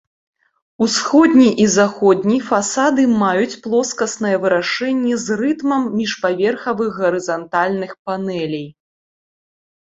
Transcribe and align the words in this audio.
Усходні 0.83 1.49
і 1.65 1.65
заходні 1.73 2.37
фасады 2.47 3.03
маюць 3.23 3.59
плоскаснае 3.65 4.31
вырашэнне 4.47 5.13
з 5.25 5.37
рытмам 5.43 5.83
міжпаверхавых 6.01 6.91
гарызантальных 7.03 7.91
панэлей. 8.09 8.67